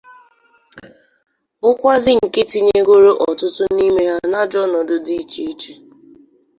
[1.61, 5.73] bụkwazị nke tinyegoro ọtụtụ n'ime ha n'ajọ ọnọdụ dị icheiche